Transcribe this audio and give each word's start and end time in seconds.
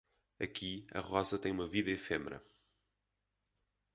Aqui 0.39 0.87
a 0.91 0.99
rosa 0.99 1.37
tem 1.37 1.51
uma 1.51 1.67
vida 1.67 1.91
efêmera. 1.91 2.43